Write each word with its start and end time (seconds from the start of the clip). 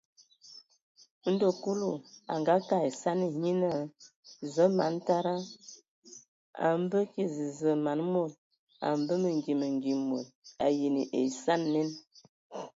Ndo 1.31 1.47
Kulu 1.61 1.91
a 2.31 2.33
ngakag 2.41 2.83
esani, 2.89 3.27
nye 3.41 3.53
naa: 3.61 3.81
Zǝə, 4.53 4.65
man 4.77 4.93
tada, 5.07 5.35
a 6.63 6.67
a 6.67 6.67
mbǝ 6.83 6.99
kig 7.11 7.29
zəzə 7.35 7.71
man 7.85 7.99
mod. 8.13 8.31
A 8.85 8.87
mbə 9.01 9.13
mengi 9.23 9.53
mengi 9.61 9.93
mod. 10.09 10.25
A 10.31 10.33
ayean 10.69 10.95
ai 11.17 11.25
esani 11.27 11.67
nen! 11.75 11.89